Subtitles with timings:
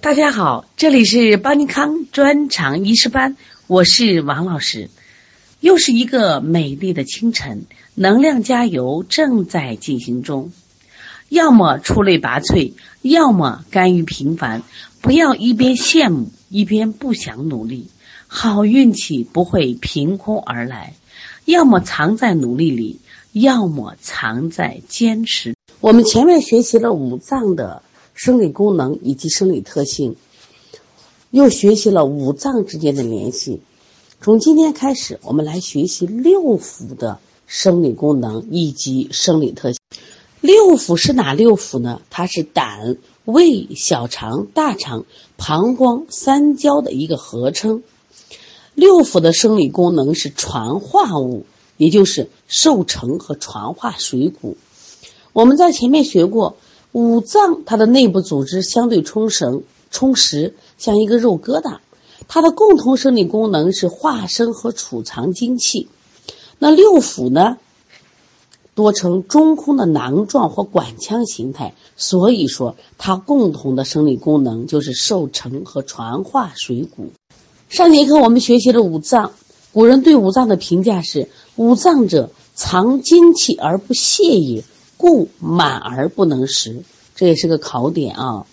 [0.00, 4.90] 大家好，这里是邦尼康专长医师班，我是王老师。
[5.58, 7.66] 又是一个美丽的清晨，
[7.96, 10.52] 能量加油正在进行中。
[11.28, 14.62] 要么出类拔萃，要么甘于平凡。
[15.00, 17.88] 不要一边羡慕一边不想努力，
[18.28, 20.94] 好运气不会凭空而来。
[21.44, 23.00] 要么藏在努力里，
[23.32, 25.56] 要么藏在坚持。
[25.80, 27.82] 我们前面学习了五脏的。
[28.18, 30.16] 生理功能以及生理特性，
[31.30, 33.60] 又学习了五脏之间的联系。
[34.20, 39.78] 从今天开始，我们来学习六腑的生理功能以及生理特性。
[40.40, 42.02] 六腑是哪六腑呢？
[42.10, 45.04] 它是胆、胃、小肠、大肠、
[45.36, 47.84] 膀胱三焦的一个合称。
[48.74, 54.56] 六腑的生理功能是传化物，也就是受成和传化水谷。
[55.32, 56.56] 我们在前面学过。
[56.92, 61.78] 五脏它的内部组织相对充实，充实像一个肉疙瘩。
[62.26, 65.88] 它的共同生理功能是化生和储藏精气。
[66.58, 67.56] 那六腑呢，
[68.74, 77.10] 多呈中空的囊状或管腔形态，所以说它共同的生理功能就是受成和传化水谷。
[77.68, 79.32] 上节课我们学习了五脏，
[79.72, 84.64] 古人对五脏的评价是：五脏者，藏精气而不泄也。
[84.98, 86.82] 故满而不能食，
[87.16, 88.46] 这也是个考点啊。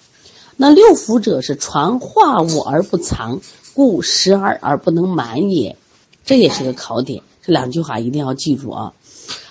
[0.55, 3.41] 那六腑者是传化物而不藏，
[3.73, 5.75] 故食而而不能满也，
[6.23, 7.23] 这也是个考点。
[7.43, 8.93] 这两句话一定要记住啊。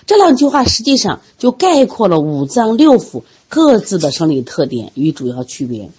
[0.07, 5.91] 这两句话实际上就概括了五脏六腑各自的生理特点与主要区别。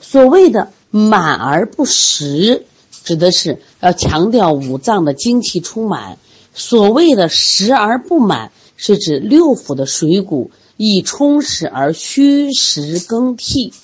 [0.00, 2.64] 所谓的满而不实，
[3.04, 6.16] 指的是要强调五脏的精气充满；
[6.54, 8.52] 所谓的实而不满。
[8.82, 13.74] 是指六腑的水谷已充实而虚实更替。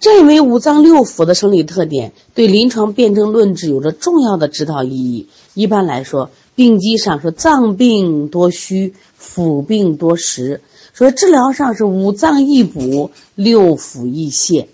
[0.00, 5.28] 认为五脏六腑的生理特点对临床辨证论治有着重要的指导意义。
[5.54, 10.60] 一般来说，病机上是脏病多虚，腑病多实；
[10.92, 14.68] 说治疗上是五脏易补，六腑易泄。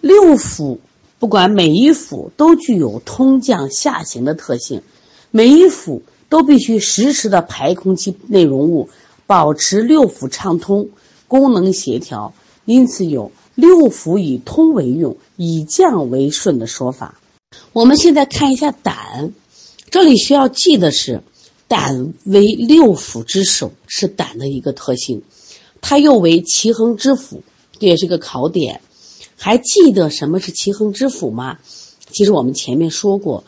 [0.00, 0.78] 六腑
[1.18, 4.80] 不管每一腑都具有通降下行的特性，
[5.30, 6.00] 每一腑。
[6.28, 8.88] 都必须实时的排空气内容物，
[9.26, 10.88] 保持六腑畅通、
[11.26, 12.34] 功能协调。
[12.64, 17.18] 因此有“六腑以通为用，以降为顺”的说法。
[17.72, 19.32] 我们现在看一下胆，
[19.90, 21.22] 这里需要记的是，
[21.66, 25.22] 胆为六腑之首，是胆的一个特性。
[25.80, 27.40] 它又为奇恒之腑，
[27.78, 28.82] 这也是个考点。
[29.38, 31.58] 还记得什么是奇恒之腑吗？
[32.10, 33.44] 其实我们前面说过。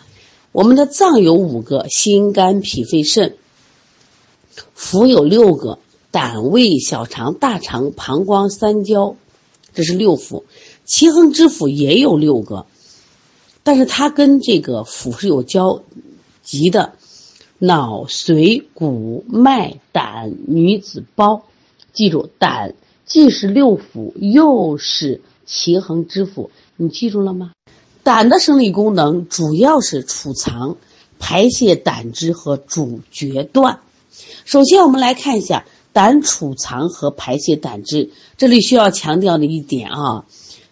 [0.52, 3.34] 我们的脏有五个：心、肝、脾、肺、肾；
[4.76, 5.78] 腑有六个：
[6.10, 9.14] 胆、胃、小肠、大肠、膀胱、三焦。
[9.72, 10.42] 这是六腑。
[10.84, 12.66] 奇恒之腑也有六个，
[13.62, 15.84] 但是它跟这个腑是有交
[16.42, 16.94] 集的：
[17.60, 21.44] 脑、髓、骨、脉、胆、女子胞。
[21.92, 22.74] 记住，胆
[23.06, 26.50] 既是六腑，又是奇恒之腑。
[26.76, 27.52] 你记住了吗？
[28.02, 30.76] 胆的生理功能主要是储藏、
[31.18, 33.80] 排泄胆汁和主决断。
[34.44, 38.10] 首先，我们来看一下胆储藏和排泄胆汁。
[38.36, 40.24] 这里需要强调的一点啊，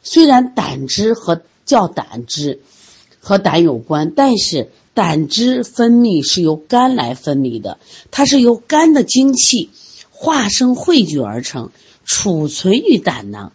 [0.03, 2.61] 虽然胆汁和叫胆汁
[3.21, 7.79] 和胆有关，但是胆汁分泌是由肝来分泌的，
[8.11, 9.71] 它是由肝的精气
[10.11, 11.71] 化生汇聚而成，
[12.05, 13.53] 储存于胆囊，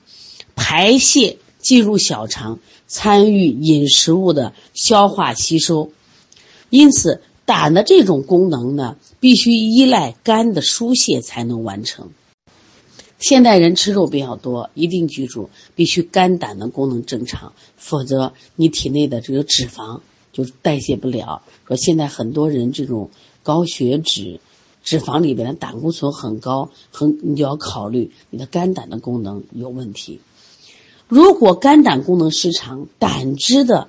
[0.56, 2.60] 排泄进入小肠。
[2.86, 5.92] 参与饮食物的消化吸收，
[6.70, 12.12] 因此胆的这种功能呢，必须依赖肝的疏泄才能完成。
[13.18, 20.02] 现代人吃肉比较多，一定记住，必须肝胆的功能正常，否则你体内的这个脂肪
[20.32, 21.42] 就代谢不了。
[21.68, 23.10] 说现在很多人这种
[23.42, 24.40] 高血脂，
[24.84, 30.20] 脂肪里边的胆固醇很高，很你就要考虑你的肝胆的功能有问题。
[31.14, 33.88] 如果肝胆功能失常，胆汁的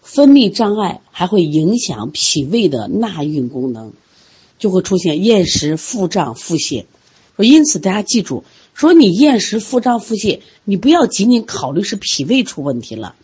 [0.00, 3.92] 分泌障碍，还会影响脾胃的纳运功能，
[4.60, 6.84] 就会出现厌食、腹胀、腹泻。
[7.34, 8.44] 说因此，大家记住，
[8.74, 13.16] 说你厌食、腹胀、腹泻，你不要仅仅考虑是脾胃出问题了，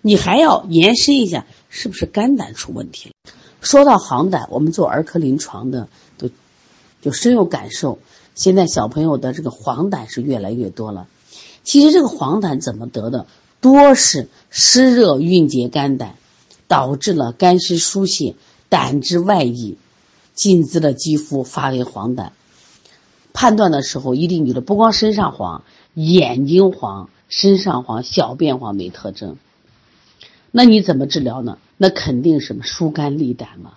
[0.00, 3.30] 你还要延伸一下，是不是肝胆出问题了？
[3.60, 6.30] 说到黄疸，我们做儿科临床的都
[7.02, 7.98] 就深有感受。
[8.34, 11.06] 现在小朋友的这个黄疸是越来越多了。
[11.66, 13.26] 其实这个黄疸怎么得的？
[13.60, 16.14] 多是湿热蕴结肝胆，
[16.68, 18.36] 导致了肝湿疏泄，
[18.68, 19.76] 胆汁外溢，
[20.32, 22.30] 浸滋了肌肤，发为黄疸。
[23.32, 25.64] 判断的时候一定记得，不光身上黄，
[25.94, 29.36] 眼睛黄，身上黄、小便黄为特征。
[30.52, 31.58] 那你怎么治疗呢？
[31.76, 33.72] 那肯定什么疏肝利胆嘛。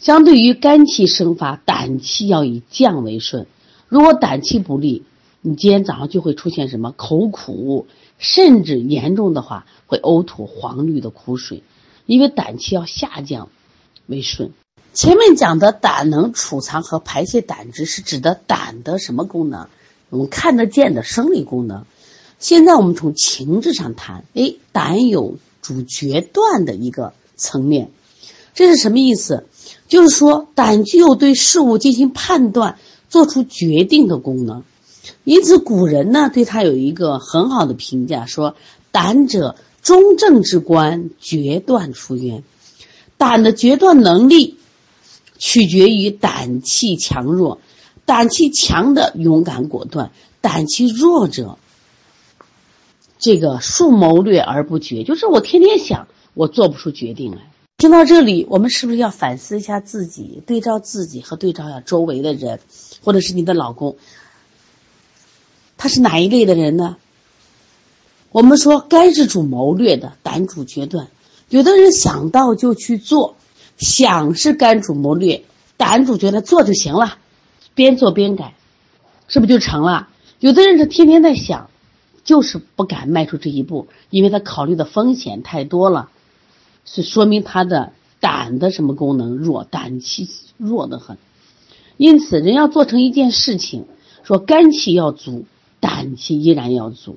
[0.00, 3.46] 相对于肝气生发，胆气要以降为顺。
[3.88, 5.04] 如果胆气不利，
[5.48, 7.86] 你今天早上就会出现什么口苦，
[8.18, 11.62] 甚至严重的话会呕吐黄绿的苦水，
[12.04, 13.48] 因为胆气要下降
[14.06, 14.50] 为顺。
[14.92, 19.68] 前面讲的胆能储藏和排泄胆汁，是指的胆的什么功能？
[20.10, 21.84] 我们看得见的生理功能。
[22.40, 27.92] 现在我们从情志上谈，哎，胆有主决断的一个层面，
[28.52, 29.46] 这是什么意思？
[29.86, 34.64] 就是说，胆具有对事物进行判断、做出决定的功能。
[35.24, 38.56] 因此，古人呢对他有一个很好的评价，说
[38.92, 42.42] ：“胆者，中正之官，决断出渊。”
[43.18, 44.56] 胆的决断能力
[45.38, 47.60] 取决于胆气强弱，
[48.04, 50.10] 胆气强的勇敢果断，
[50.40, 51.58] 胆气弱者。
[53.18, 57.38] 这个数谋略而不决，就是我天天想，我做不出决定来。
[57.78, 62.60] 听到这里，我们是不是要反思一下自己，对照自己和对照下周围的人，
[63.02, 63.96] 或者是你的老公，
[65.76, 66.96] 他是哪一类的人呢？
[68.30, 71.08] 我们说肝是主谋略的，胆主决断。
[71.48, 73.36] 有的人想到就去做，
[73.76, 75.44] 想是肝主谋略，
[75.76, 77.18] 胆主决断，做就行了，
[77.74, 78.54] 边做边改，
[79.28, 80.08] 是不是就成了？
[80.40, 81.68] 有的人是天天在想。
[82.24, 86.10] 就是不敢迈出这一步，因为他考虑的风险太多了，
[86.84, 91.18] 是说明他的胆的什么功能弱，胆气弱得很。
[91.96, 93.86] 因此，人要做成一件事情，
[94.24, 95.44] 说肝气要足，
[95.86, 97.16] 胆气依然要足。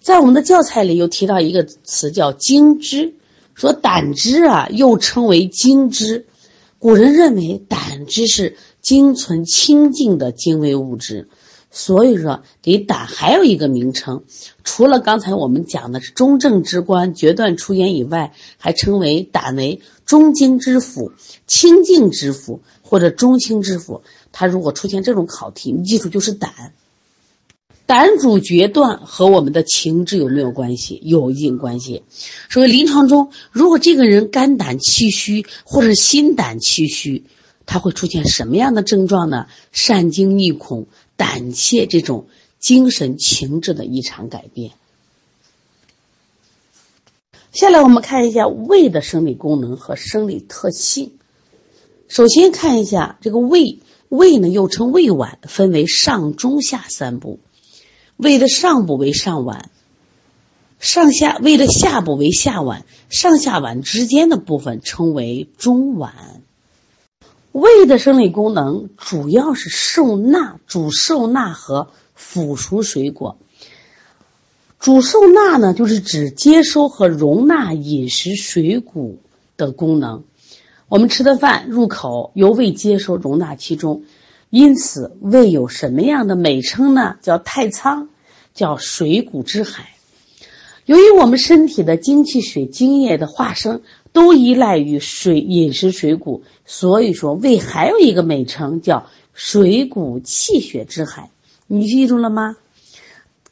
[0.00, 3.14] 在我们的教材里又提到一个词叫精汁，
[3.54, 6.26] 说胆汁啊又称为精汁。
[6.80, 11.28] 古人认为胆汁是精存清净的精微物质。
[11.70, 14.24] 所以说，给胆还有一个名称，
[14.64, 21.12] 除了刚才我们讲的是中正之官、决断出言以外，还称为胆为中经之府、
[21.46, 24.02] 清净之府或者中清之府。
[24.32, 26.72] 它如果出现这种考题，你记住就是胆。
[27.88, 31.00] 胆主决断和我们的情志有没有关系？
[31.02, 32.02] 有一定关系。
[32.50, 37.24] 所以临床中，如果这个人肝胆气虚或者心胆气虚，
[37.64, 39.46] 他会出现什么样的症状呢？
[39.72, 40.86] 善惊逆恐。
[41.16, 42.26] 胆怯这种
[42.60, 44.72] 精神情志的异常改变。
[47.52, 51.12] 下来我们看一下胃的生理功能和生理特性。
[52.06, 53.78] 首先看一下这个胃，
[54.10, 57.40] 胃呢又称胃脘，分为上、中、下三部。
[58.18, 59.62] 胃的上部为上脘，
[60.80, 66.10] 上下胃的下部为下脘，上下脘之间的部分称为中脘。
[67.52, 73.38] 胃的生理功能主要是受纳，主受纳和腐熟水果。
[74.80, 79.20] 主受纳呢，就是指接收和容纳饮食水谷
[79.56, 80.24] 的功能。
[80.88, 84.02] 我们吃的饭入口由胃接收容纳其中，
[84.50, 87.16] 因此胃有什么样的美称呢？
[87.20, 88.08] 叫太仓，
[88.54, 89.90] 叫水谷之海。
[90.86, 93.82] 由于我们身体的精气血、精液的化生。
[94.10, 101.30] 都依赖于水饮食水谷，所以说胃还有一个美称叫水谷气血之海，
[101.66, 102.56] 你记住了吗？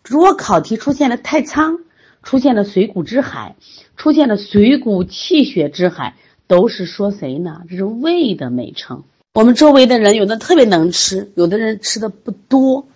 [0.03, 1.81] 如果考题出现了太仓，
[2.23, 3.55] 出现了水谷之海，
[3.97, 6.17] 出现了水谷气血之海，
[6.49, 7.61] 都是说谁呢？
[7.69, 9.05] 这是胃的美称。
[9.37, 12.89] 我们周围的人有的特别能吃，有的人吃的不多，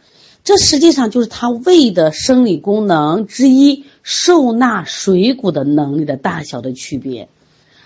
[0.42, 7.28] 这实际上就是他胃的生理功能之一，受纳水谷的能力的大小的区别。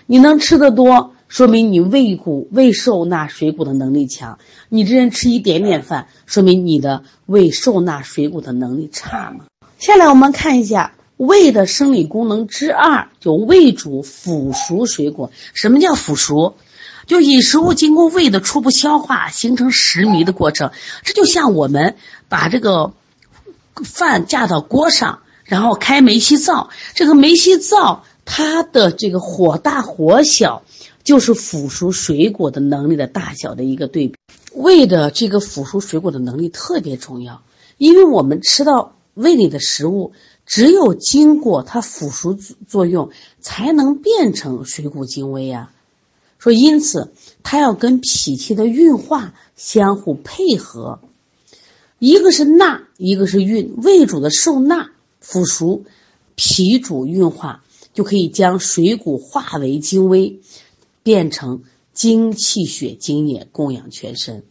[0.05, 4.39] 你能吃得多，说明你胃谷胃受纳水谷的能力强。
[4.69, 9.47] 你这人吃一点点饭，说明你的胃受纳水谷的能力差嘛。
[9.79, 15.29] 下来我们看一下胃的生理功能之二，就胃主腐熟水果。
[15.53, 16.55] 什么叫腐熟？
[17.05, 20.71] 就饮食物经过胃的初步消化，形成食糜的过程。
[21.03, 21.95] 这就像我们
[22.29, 22.93] 把这个
[23.83, 28.03] 饭架到锅上，然后开煤气灶，这个煤气灶。
[28.27, 30.63] 它的这个火大火小，
[31.03, 34.15] 就是腐熟水果的能力的大小的一个对比。
[34.55, 37.43] 胃的这个腐熟水果的能力特别重要，
[37.77, 40.13] 因为我们吃到胃里的食物，
[40.47, 42.35] 只有经过它腐熟
[42.67, 45.69] 作用，才能变成水谷精微呀。
[46.45, 47.11] 说因此，
[47.41, 50.99] 它要跟脾气的运化相互配合，
[51.97, 53.73] 一个是纳，一个是运。
[53.81, 55.85] 胃主的受纳腐熟，
[56.35, 57.63] 脾主运化。
[57.95, 60.39] 就可以将水谷化为精微，
[61.01, 64.43] 变成精气血精液供养全身。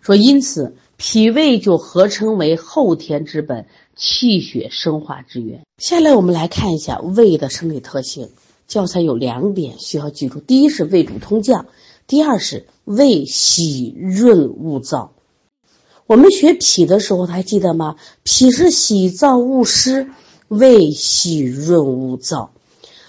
[0.00, 5.60] 说因此脾胃就合称为后天之本，气血生化之源。
[5.76, 8.30] 下来我们来看一下胃的生理特性。
[8.68, 11.66] 教材有两点需要记住：第一是胃主通降，
[12.06, 15.08] 第二是胃喜润恶燥。
[16.06, 17.96] 我们学脾的时候还记得吗？
[18.24, 20.10] 脾是喜燥恶湿，
[20.48, 22.50] 胃喜润恶燥。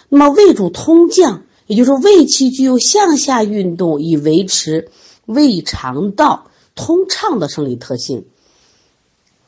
[0.08, 4.89] 那么胃主通降，也就是说胃气具有向下运动以维持
[5.25, 8.28] 胃肠道通畅的生理特性。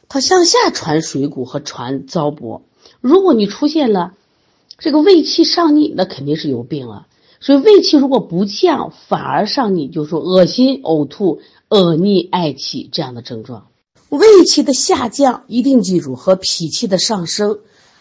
[0.10, 2.64] 它向下传水谷和传糟粕。
[3.00, 4.12] 如果你出现了。
[4.82, 7.06] 这个胃气上逆，那肯定是有病了。
[7.40, 13.68] 所以胃气如果不降，反而上逆，就说恶心、呕吐、恶逆、嗳气这样的症状。
[14.10, 17.60] 胃气的下降，一定记住和脾气的上升，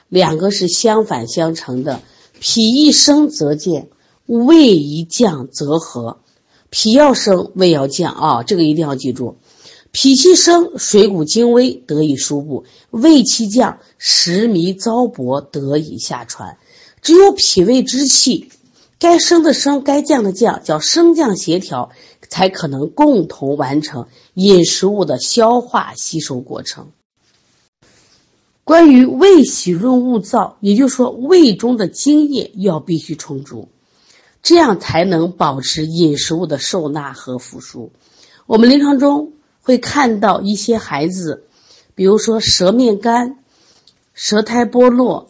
[0.08, 2.00] 两个是相反相成的。
[2.40, 3.90] 脾一升则健，
[4.26, 6.20] 胃一降则和。
[6.70, 9.36] 脾要升，胃要降啊，这个一定要记住。
[9.92, 16.58] 脾气升，水谷精微得以输布；胃气降，食糜糟粕得以下传。
[17.02, 18.50] 只有脾胃之气，
[18.98, 21.90] 该升的升，该降的降，叫升降协调，
[22.28, 26.88] 才可能共同完成饮食物的消化吸收过程。
[28.64, 33.68] 关于胃喜润恶燥，也就是说，胃中的津液要必须充足，
[34.42, 37.90] 这样才能保持饮食物的受纳和腐熟。
[38.46, 41.44] 我们临床中会看到一些孩子，
[41.94, 43.38] 比如说舌面干、
[44.12, 45.29] 舌苔剥落。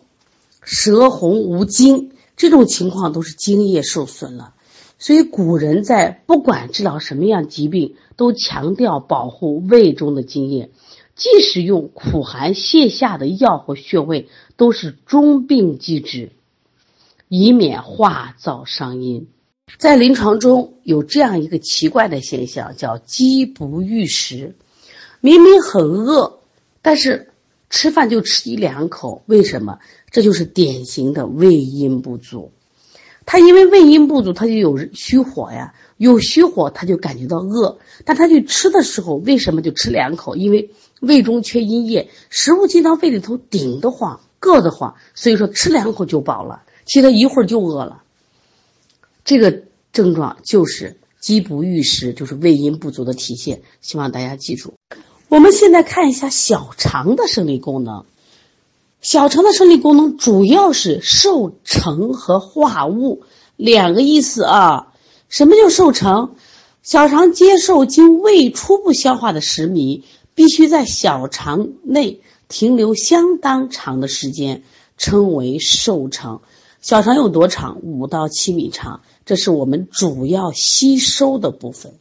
[0.73, 4.55] 舌红无津，这种情况都是津液受损了。
[5.00, 10.71] 所以古人在不管治疗什么样疾病，都强调保护胃中的津液，
[11.17, 16.31] 即使用苦寒泻下的药或穴位，都是中病即止，
[17.27, 19.27] 以免化燥伤阴。
[19.77, 24.55] 在临床中有这样一个奇怪的现象，叫饥不欲食，
[25.21, 26.39] 明明很饿，
[26.81, 27.30] 但是。
[27.71, 29.79] 吃饭就吃一两口，为什么？
[30.11, 32.53] 这就是典型的胃阴不足。
[33.25, 40.35] 他因为胃阴不足，他就有虚火呀，有虚火他就感觉到饿，但他去吃的时候，为什么就吃两口？
[40.35, 48.03] 因为胃中缺阴液，食物进到胃里头顶得慌、硌得慌，所以说吃两口就饱了，其实一会儿就饿了。
[49.25, 49.62] 这个
[49.93, 54.75] 症状就是饥不欲食，就是胃阴不足的体现，希望大家记住。
[55.31, 58.05] 我们现在看一下小肠的生理功能。
[59.01, 63.23] 小肠的生理功能主要是受成和化物
[63.55, 64.93] 两个意思啊。
[65.29, 66.31] 什么叫受成？
[66.83, 70.03] 小肠接受经胃初步消化的食糜，
[70.35, 74.65] 必须在小肠内停留相当长的时间，
[74.99, 76.41] 称为受盛。
[76.81, 77.79] 小肠有多长？
[77.83, 81.95] 五到七米长，这是我们主要吸收的部分。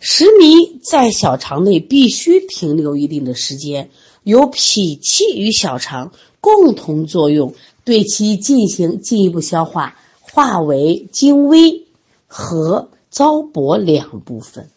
[0.00, 3.90] 食糜在小肠内必须停留一定的时间，
[4.22, 7.54] 由脾气与小肠共同作用，
[7.84, 11.86] 对其进行进一步消化，化为精微
[12.26, 14.70] 和糟粕两部分。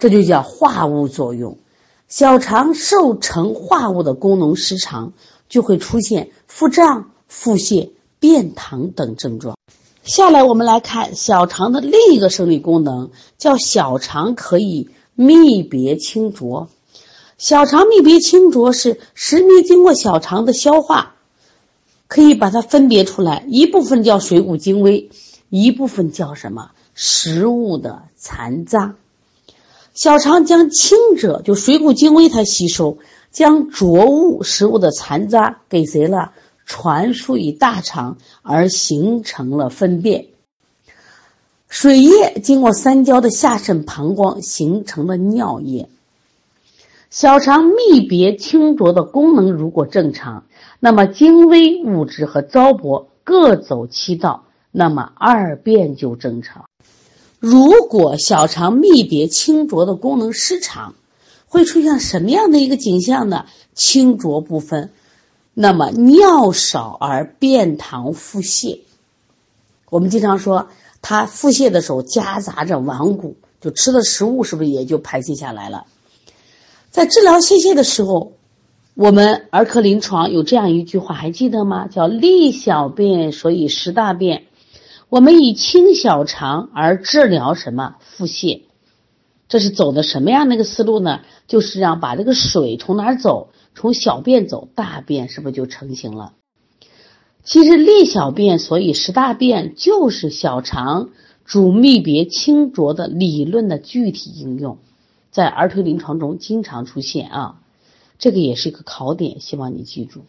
[0.00, 1.56] 这就叫化物作用。
[2.08, 5.12] 小肠受成化物的功能失常，
[5.48, 9.55] 就会出现腹胀、腹泻、便溏等症状。
[10.06, 16.68] 下来，我们来看小肠的另一个生理功能，叫小肠可以泌别清浊。
[17.38, 21.16] 小肠泌别清浊是食糜经过小肠的消化，
[22.06, 25.10] 可以把它分别出来，一部分叫水谷精微，
[25.50, 26.70] 一部分叫什么？
[26.94, 28.94] 食物的残渣。
[29.92, 32.98] 小肠将清者，就水谷精微它吸收，
[33.32, 36.30] 将浊物、食物的残渣给谁了？
[36.66, 40.26] 传输于大肠而形成了粪便，
[41.68, 45.88] 水液经过三焦的下渗膀胱形成了尿液。
[47.08, 50.44] 小肠泌别清浊的功能如果正常，
[50.80, 56.66] 那么精微物质和糟粕各走其道，那么二便就正常。
[57.38, 60.94] 如果小肠泌别清浊的功能失常，
[61.46, 63.46] 会出现什么样的一个景象呢？
[63.72, 64.90] 清浊不分。
[65.58, 68.80] 那么尿少而便溏腹泻，
[69.88, 70.68] 我们经常说
[71.00, 75.86] 他腹泻的时候夹杂着顽固，就吃的食物是不是也就排泄下来了？
[76.90, 78.32] 在治疗泄泻的时候，
[78.92, 81.88] 我们儿科临床有这样一句话，还记得吗？
[81.88, 84.44] 叫利小便，所以食大便。
[85.08, 88.60] 我们以清小肠而治疗什么腹泻？
[89.48, 91.20] 这是走的什么样的一个思路呢？
[91.48, 93.48] 就是让把这个水从哪儿走？
[93.76, 96.32] 从小便走，大便是不是就成型了？
[97.44, 101.10] 其实利小便，所以食大便，就是小肠
[101.44, 104.78] 主泌别清浊的理论的具体应用。
[105.30, 107.60] 在儿童临床中经常出现啊，
[108.18, 110.22] 这个也是一个考点，希望你记住。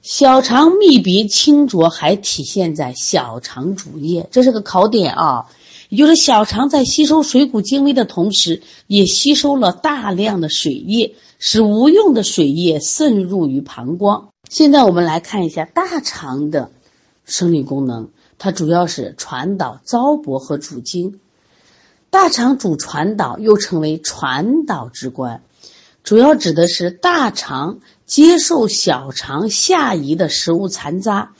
[0.00, 5.48] 小肠密别清浊还体现在小肠主液，这是个考点啊。
[5.92, 14.30] 也就是小肠在吸收水谷精微的同时，也吸收了大量的水液，使无用的水液渗入于膀胱。
[14.48, 16.70] 现在我们来看一下大肠的
[17.26, 18.08] 生理功能，
[18.38, 21.20] 它主要是传导、糟粕和主精。
[22.08, 25.42] 大肠主传导，又称为传导之官，
[26.02, 27.80] 主要指的是大肠。
[28.06, 31.32] 接受小肠下移的食物残渣，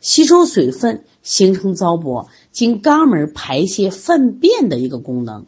[0.00, 5.44] 吸收水分，形成糟粕，经肛门排泄粪便的一个功能。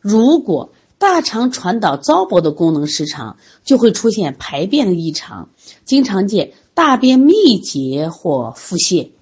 [0.00, 5.48] 如果大肠传导糟粕的功能失常，就会出现排便的异常，
[5.84, 9.12] 经常见大便秘结或腹泻。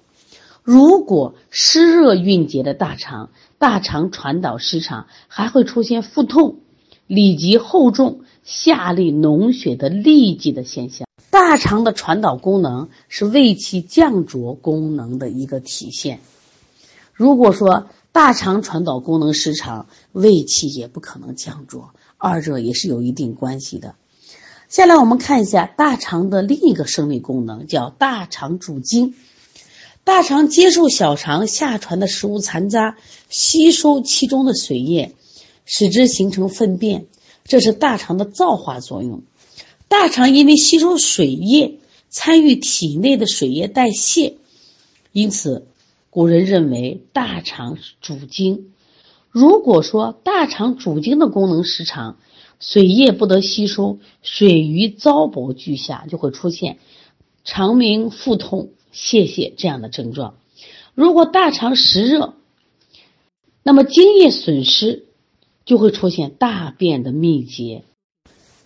[0.61, 6.57] 如果湿热蕴结的大肠，大肠传导失常，还会出现腹痛、
[7.07, 8.19] 里急后重。
[8.43, 11.06] 下利脓血的痢疾的现象，
[11.49, 16.19] 大肠的传导功能是胃气降浊功能的一个体现。
[17.13, 23.95] 如果说大肠传导功能失常，胃气也不可能降浊，二者也是有一定关系的。
[24.67, 29.15] 下来我们看一下大肠的另一个生理功能，叫大肠主精。
[30.03, 32.97] 大肠接受小肠下传的食物残渣，
[33.29, 35.15] 吸收其中的水液，
[35.63, 37.05] 使之形成粪便。
[37.45, 39.23] 这是大肠的造化作用。
[39.87, 41.79] 大肠因为吸收水液，
[42.09, 44.37] 参与体内的水液代谢，
[45.11, 45.67] 因此
[46.09, 48.73] 古人认为大肠主精。
[49.29, 52.17] 如果说大肠主精的功能失常，
[52.59, 56.79] 水液不得吸收，水瘀糟粕俱下，就会出现
[57.43, 60.35] 肠鸣、腹痛、泄泻这样的症状。
[60.95, 62.33] 如果大肠实热，
[63.63, 65.03] 那么津液损失。
[65.67, 67.83] 就会出现大便的秘结。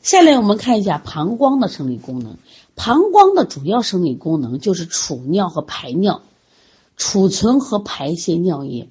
[0.02, 2.38] 下来我们看一下膀胱的生理功能。
[2.76, 6.22] 膀胱的主要生理功能就是储尿和排尿，
[6.98, 8.90] 储存和排泄尿液。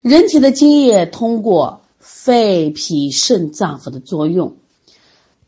[0.00, 4.56] 人体的精液通过肺、脾、肾脏腑的作用，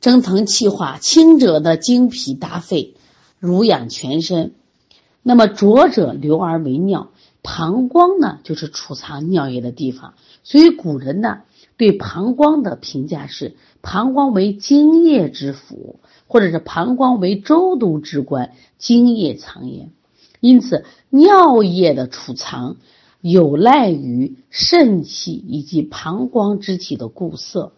[0.00, 2.94] 蒸腾气化，轻者的精脾达肺，
[3.38, 4.50] 濡养全身；
[5.22, 7.10] 那么浊者流而为尿。
[7.42, 10.14] 膀胱呢，就是储藏尿液的地方。
[10.42, 11.42] 所以古人呢
[11.82, 19.90] 对膀胱的评价是：膀胱为精液之府，或者是膀胱为周都之官，精液藏焉。
[20.38, 22.76] 因此，尿液的储藏
[23.20, 27.72] 有赖于肾气以及膀胱之气的固涩。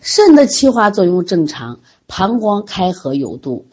[0.00, 3.66] 肾的气化作用正常，膀胱开合有度，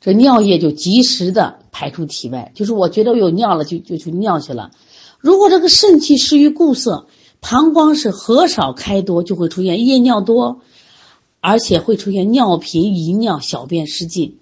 [0.00, 2.50] 这尿液就及时的排出体外。
[2.56, 4.72] 就是我觉得我有尿了，就就去尿去了。
[5.20, 7.06] 如果这个肾气失于固涩，
[7.46, 10.62] 膀胱是合少开多，就会出现夜尿多，
[11.40, 14.38] 而且会出现尿频、遗尿、小便失禁。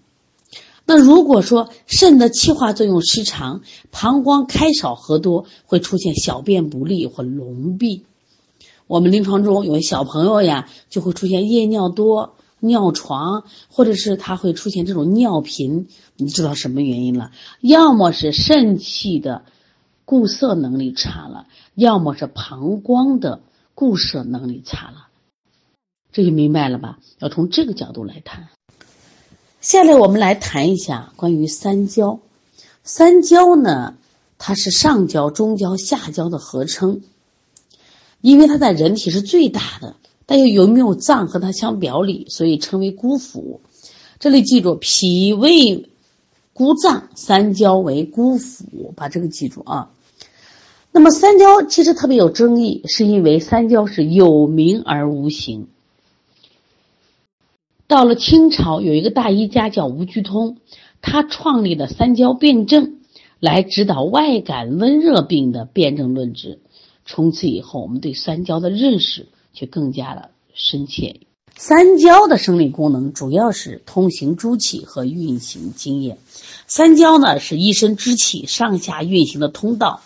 [0.86, 8.04] 那如果说肾的气化作用失常，膀胱开少合多，会出现小便不利或脓闭。
[8.86, 17.32] 我们临床中有些小朋友呀，就会出现夜尿多、尿床，或者是他会出现这种尿频，你知道什么原因了？
[17.60, 19.42] 要么是肾气的。
[20.04, 23.40] 固涩能力差了，要么是膀胱的
[23.74, 25.08] 固摄能力差了，
[26.12, 26.98] 这就明白了吧？
[27.18, 28.48] 要从这个角度来谈。
[29.60, 32.18] 下来我们来谈一下关于三焦。
[32.82, 33.94] 三焦呢，
[34.38, 37.00] 它是上焦、中焦、下焦的合称，
[38.20, 39.94] 因为它在人体是最大的，
[40.26, 43.60] 但又有没有脏和它相表里，所以称为孤腑。
[44.18, 45.88] 这里记住，脾胃。
[46.54, 49.90] 孤脏三焦为孤腑，把这个记住啊。
[50.92, 55.68] 那么三焦其实特别有争议，是因为三焦是有名而无形。
[57.86, 60.58] 到了清朝，有一个大医家叫吴鞠通，
[61.00, 63.00] 他创立了三焦辩证，
[63.40, 66.58] 来指导外感温热病的辨证论治。
[67.04, 71.20] 从此以后，我们对三焦的认识就更加的深切。
[71.56, 76.18] 三焦的生理功能主要是通行诸气和运行津液。
[76.66, 80.00] 三焦呢是一身之气上下运行的通道，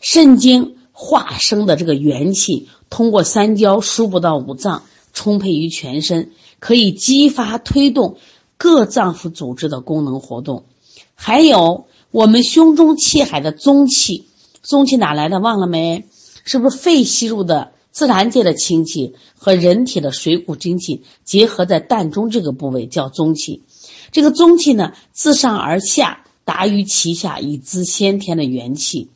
[0.00, 8.18] 肾经化生的这个元气通过三焦输布到五脏，充沛于全身，可以激发推动
[8.56, 10.64] 各脏腑组织的功能活动。
[11.14, 14.26] 还有我们胸中气海的宗气，
[14.62, 15.40] 宗气哪来的？
[15.40, 16.06] 忘了没？
[16.44, 17.72] 是不是肺吸入的？
[17.96, 23.62] 自然界的清气和人体的水谷精气结合在膻中这个部位叫宗气，
[24.12, 29.08] 这个宗气呢自上而下达于其下以滋先天的元气。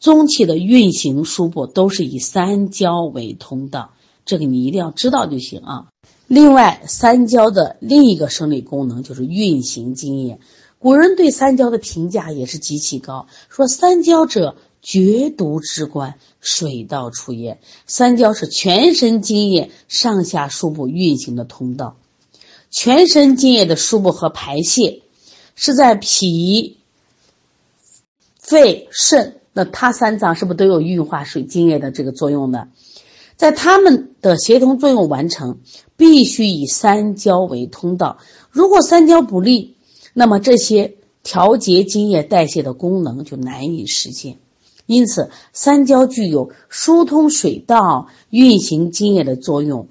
[0.00, 3.92] 中气的运行输布都是以三焦为通道，
[4.26, 5.86] 这个你一定要知道就行啊。
[6.26, 10.38] 另外，三焦的另一个生理功能就是运行津液。
[10.78, 17.60] 古人对三焦的评价也是极其高，说三焦者绝毒之官，水道出也。
[17.86, 21.96] 三焦是全身津液上下输布运行的通道，
[22.70, 25.02] 全身津液的输布和排泄
[25.54, 26.78] 是在脾、
[28.38, 32.68] 肺、肾，那它三脏是不是都有运化水津液的这个作用呢？
[33.36, 35.60] 在它们的协同作用完成，
[35.96, 38.18] 必须以三焦为通道。
[38.50, 39.76] 如果三焦不利，
[40.12, 44.38] 那么这些调节津液代谢的功能就难以实现，
[44.90, 49.86] 因此三焦具有疏通水道、运行津液的作用，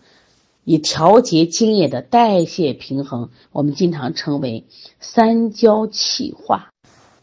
[0.66, 3.30] 以调节津液的代谢平衡。
[3.54, 4.66] 我们经常称为
[5.00, 6.72] 三焦气化。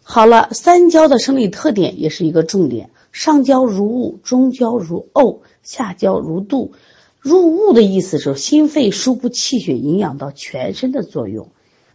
[0.03, 6.73] 好了，三焦的生理特点也是一个重点：上焦如雾，中焦如沤，下焦如度。
[7.21, 11.49] 入雾的意思是心肺输布气血营养到全身的作用。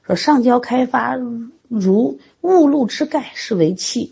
[0.05, 1.15] 说上焦开发
[1.67, 4.11] 如雾露之盖，是为气；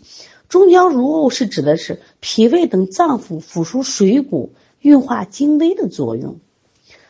[0.50, 6.40] 中焦如沤是指的是脾胃等脏腑腐输水谷、运化精微的作用；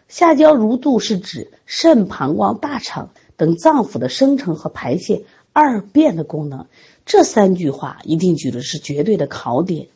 [0.08, 5.24] 下焦如肚是指肾、膀胱、大肠等脏腑的生成和排泄
[5.54, 6.66] 二便的功能。
[7.06, 9.88] 这三句话一定举的是绝对的考点。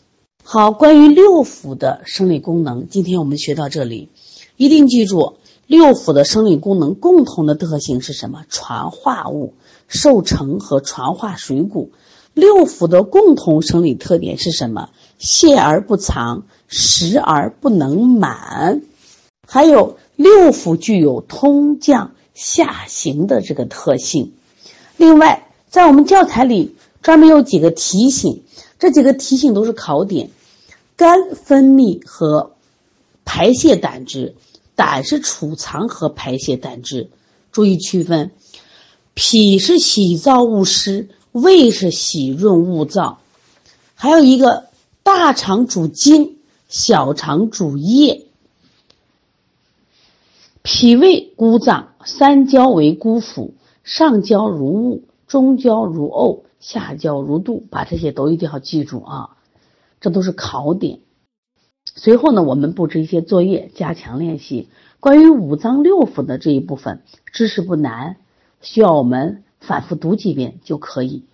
[0.42, 4.08] 好，关于六腑的生理功能，今天我们学到这里，
[4.56, 5.34] 一定记住。
[5.66, 8.44] 六腑的生理功能共同的特性是什么？
[8.48, 9.52] 传化物、
[9.86, 11.92] 受成和传化水谷。
[12.34, 14.90] 六腑的共同生理特点是什么？
[15.18, 18.82] 泄而不藏，食而不能满。
[19.46, 24.32] 还有六腑具有通降下行的这个特性。
[24.96, 28.42] 另外，在我们教材里专门有几个提醒，
[28.78, 30.30] 这几个提醒都是考点：
[30.96, 32.52] 肝分泌和
[33.24, 34.34] 排泄胆汁。
[34.76, 37.08] 胆是储藏和排泄胆汁，
[37.52, 38.32] 注意区分。
[39.14, 43.16] 脾是喜燥恶湿，胃是喜润恶燥。
[43.96, 44.68] 还有一个，
[45.02, 46.36] 大肠主精，
[46.68, 48.26] 小肠主液。
[50.62, 53.50] 脾胃孤脏，三焦为孤腑，
[53.82, 57.64] 上焦如雾，中焦如沤，下焦如肚。
[57.68, 59.36] 把这些都一定要记住啊，
[60.00, 61.00] 这都是考点。
[61.96, 64.68] 随后呢，我们布置一些作业，加强练习。
[65.00, 68.16] 关于五脏六腑的这一部分知识不难，
[68.62, 71.24] 需要我们反复读几遍就可以。